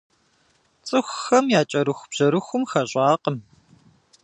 [0.87, 3.37] ЦӀыхухэм я кӀэрыхубжьэрыхум хэщӀакъым.